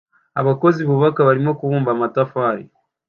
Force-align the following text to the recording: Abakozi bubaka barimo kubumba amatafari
Abakozi 0.41 0.81
bubaka 0.89 1.19
barimo 1.27 1.51
kubumba 1.59 1.89
amatafari 1.95 2.63